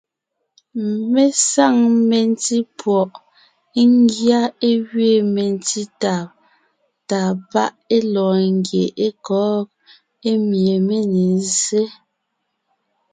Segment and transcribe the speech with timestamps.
[1.11, 1.75] Mé saŋ
[2.09, 3.11] memdí epwɔʼ,
[3.91, 4.39] ńgyá
[4.69, 5.81] é gẅiin mentí
[7.07, 9.67] tàa páʼ é lɔɔn ńgie é kɔ̌g,
[10.29, 10.97] emie mé
[11.55, 11.83] zsé.